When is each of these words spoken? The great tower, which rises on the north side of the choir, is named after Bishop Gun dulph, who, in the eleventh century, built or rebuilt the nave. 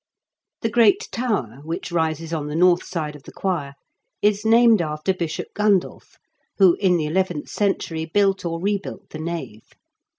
The 0.63 0.69
great 0.71 1.09
tower, 1.11 1.59
which 1.63 1.91
rises 1.91 2.33
on 2.33 2.47
the 2.47 2.55
north 2.55 2.83
side 2.83 3.15
of 3.15 3.21
the 3.21 3.31
choir, 3.31 3.75
is 4.23 4.43
named 4.43 4.81
after 4.81 5.13
Bishop 5.13 5.49
Gun 5.53 5.79
dulph, 5.79 6.17
who, 6.57 6.73
in 6.79 6.97
the 6.97 7.05
eleventh 7.05 7.49
century, 7.49 8.05
built 8.05 8.43
or 8.43 8.59
rebuilt 8.59 9.09
the 9.11 9.19
nave. 9.19 9.67